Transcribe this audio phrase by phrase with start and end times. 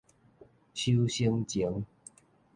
[0.73, 1.85] 收成前